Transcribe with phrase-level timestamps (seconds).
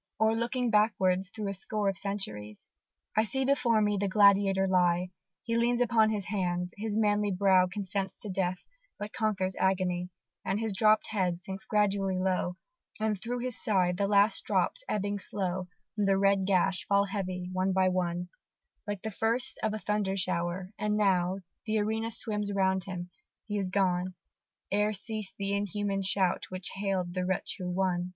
[0.18, 2.70] _)or, looking backwards through a score of centuries,
[3.14, 5.10] I see before me the Gladiator lie:
[5.42, 8.64] He leans upon his hand his manly brow Consents to death,
[8.98, 10.08] but conquers agony,
[10.42, 12.56] And his droop'd head sinks gradually low
[12.98, 17.50] And through his side the last drops, ebbing slow From the red gash, fall heavy,
[17.52, 18.30] one by one,
[18.86, 23.10] Like the first of a thunder shower; and now The arena swims around him
[23.46, 24.14] he is gone,
[24.72, 28.14] Ere ceased the inhuman shout which hail'd the wretch who won.